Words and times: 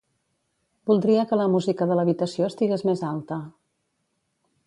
Voldria 0.91 1.25
que 1.31 1.37
la 1.41 1.45
música 1.57 1.87
de 1.91 1.99
l'habitació 1.99 2.49
estigués 2.53 2.87
més 2.91 3.03
alta. 3.13 3.41